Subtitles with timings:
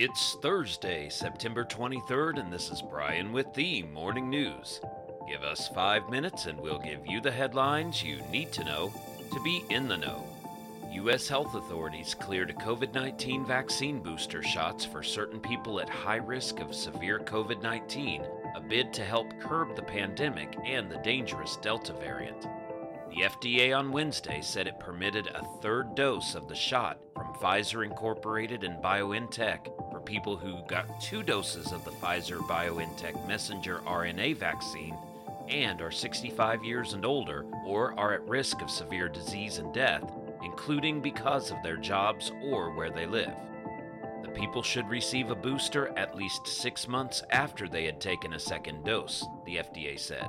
[0.00, 4.80] It's Thursday, September 23rd, and this is Brian with the Morning News.
[5.28, 8.92] Give us five minutes and we'll give you the headlines you need to know
[9.32, 10.24] to be in the know.
[10.92, 11.26] U.S.
[11.26, 16.76] health authorities cleared COVID 19 vaccine booster shots for certain people at high risk of
[16.76, 18.24] severe COVID 19,
[18.54, 22.46] a bid to help curb the pandemic and the dangerous Delta variant.
[23.10, 27.84] The FDA on Wednesday said it permitted a third dose of the shot from Pfizer
[27.84, 34.36] Incorporated and BioNTech for people who got two doses of the Pfizer BioNTech messenger RNA
[34.36, 34.94] vaccine
[35.48, 40.04] and are 65 years and older or are at risk of severe disease and death,
[40.44, 43.32] including because of their jobs or where they live.
[44.22, 48.38] The people should receive a booster at least six months after they had taken a
[48.38, 50.28] second dose, the FDA said.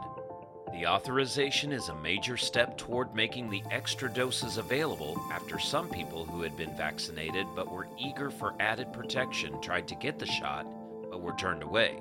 [0.73, 6.23] The authorization is a major step toward making the extra doses available after some people
[6.23, 10.65] who had been vaccinated but were eager for added protection tried to get the shot
[11.09, 11.97] but were turned away.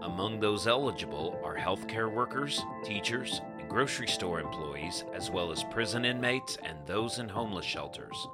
[0.00, 6.04] Among those eligible are healthcare workers, teachers, and grocery store employees, as well as prison
[6.04, 8.28] inmates and those in homeless shelters.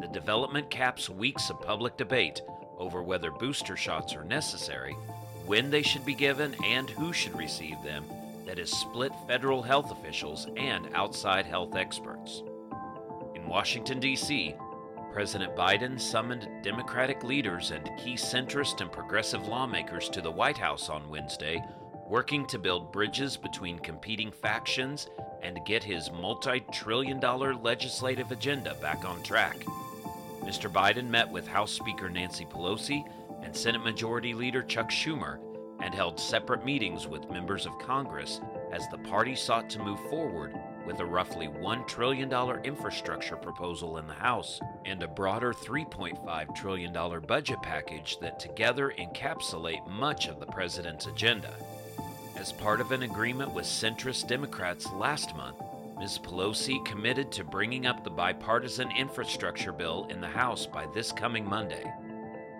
[0.00, 2.40] The development caps weeks of public debate
[2.78, 4.94] over whether booster shots are necessary,
[5.44, 8.04] when they should be given, and who should receive them
[8.50, 12.42] that has split federal health officials and outside health experts.
[13.36, 14.56] In Washington, D.C.,
[15.12, 20.88] President Biden summoned Democratic leaders and key centrist and progressive lawmakers to the White House
[20.88, 21.62] on Wednesday,
[22.08, 25.06] working to build bridges between competing factions
[25.44, 29.64] and get his multi trillion dollar legislative agenda back on track.
[30.40, 30.68] Mr.
[30.68, 33.04] Biden met with House Speaker Nancy Pelosi
[33.44, 35.38] and Senate Majority Leader Chuck Schumer
[35.82, 38.40] and held separate meetings with members of Congress
[38.72, 40.54] as the party sought to move forward
[40.86, 42.32] with a roughly $1 trillion
[42.64, 49.86] infrastructure proposal in the House and a broader $3.5 trillion budget package that together encapsulate
[49.88, 51.54] much of the president's agenda.
[52.36, 55.56] As part of an agreement with centrist Democrats last month,
[55.98, 56.18] Ms.
[56.18, 61.46] Pelosi committed to bringing up the bipartisan infrastructure bill in the House by this coming
[61.46, 61.92] Monday.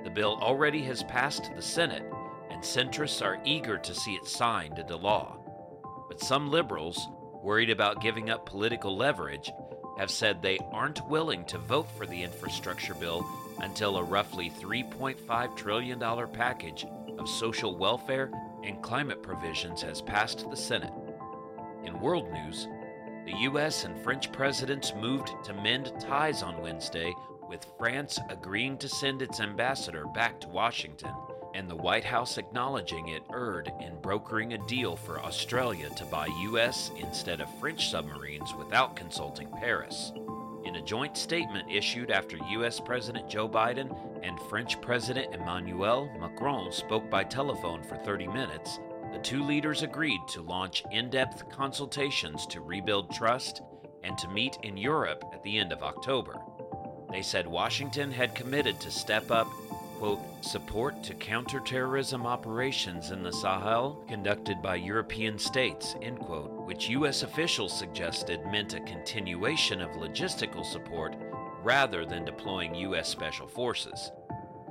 [0.04, 2.04] The bill already has passed the Senate
[2.50, 5.36] and centrists are eager to see it signed into law.
[6.08, 7.08] But some liberals,
[7.42, 9.50] worried about giving up political leverage,
[9.98, 13.26] have said they aren't willing to vote for the infrastructure bill
[13.60, 16.00] until a roughly $3.5 trillion
[16.32, 16.86] package
[17.18, 18.30] of social welfare
[18.64, 20.92] and climate provisions has passed the Senate.
[21.84, 22.66] In world news,
[23.26, 23.84] the U.S.
[23.84, 27.14] and French presidents moved to mend ties on Wednesday,
[27.48, 31.12] with France agreeing to send its ambassador back to Washington
[31.54, 36.26] and the White House acknowledging it erred in brokering a deal for Australia to buy
[36.42, 36.90] U.S.
[36.98, 40.12] instead of French submarines without consulting Paris.
[40.64, 42.80] In a joint statement issued after U.S.
[42.80, 48.78] President Joe Biden and French President Emmanuel Macron spoke by telephone for 30 minutes,
[49.12, 53.62] the two leaders agreed to launch in depth consultations to rebuild trust
[54.04, 56.36] and to meet in Europe at the end of October.
[57.10, 59.48] They said Washington had committed to step up
[60.00, 66.88] quote, support to counterterrorism operations in the Sahel conducted by European states, end quote, which
[66.88, 67.22] U.S.
[67.22, 71.16] officials suggested meant a continuation of logistical support
[71.62, 73.10] rather than deploying U.S.
[73.10, 74.10] special forces.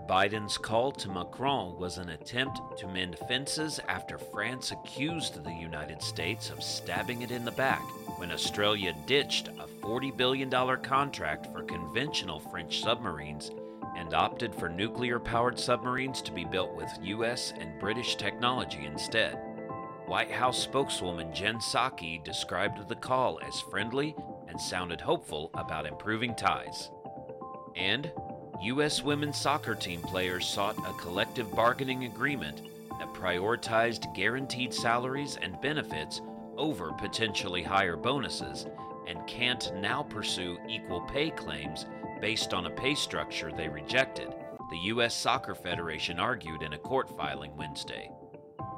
[0.08, 6.02] Biden's call to Macron was an attempt to mend fences after France accused the United
[6.02, 7.84] States of stabbing it in the back
[8.18, 10.50] when Australia ditched a $40 billion
[10.82, 13.52] contract for conventional French submarines
[14.00, 17.54] and opted for nuclear powered submarines to be built with U.S.
[17.60, 19.38] and British technology instead.
[20.06, 24.16] White House spokeswoman Jen Psaki described the call as friendly
[24.48, 26.90] and sounded hopeful about improving ties.
[27.76, 28.12] And
[28.64, 29.04] U.S.
[29.04, 32.62] women's soccer team players sought a collective bargaining agreement
[33.00, 36.22] that prioritized guaranteed salaries and benefits
[36.58, 38.66] over potentially higher bonuses
[39.08, 41.86] and can't now pursue equal pay claims
[42.22, 44.34] based on a pay structure they rejected,
[44.70, 45.16] the U.S.
[45.16, 48.12] Soccer Federation argued in a court filing Wednesday.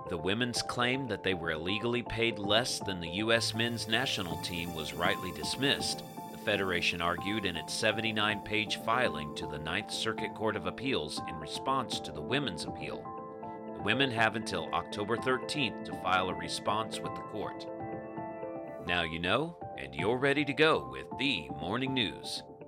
[0.10, 3.54] The women's claim that they were illegally paid less than the U.S.
[3.54, 9.48] men's national team was rightly dismissed, the Federation argued in its 79 page filing to
[9.48, 13.04] the Ninth Circuit Court of Appeals in response to the women's appeal.
[13.76, 17.66] The women have until October 13th to file a response with the court.
[18.88, 22.44] Now you know, and you're ready to go with the morning news.